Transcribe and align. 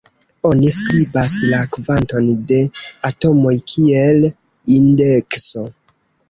Oni 0.51 0.69
skribas 0.75 1.35
la 1.51 1.59
kvanton 1.75 2.31
de 2.53 2.57
atomoj 3.11 3.53
kiel 3.73 4.27
indekso. 4.79 5.69